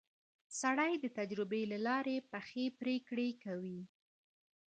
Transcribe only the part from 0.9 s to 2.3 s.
د تجربې له لارې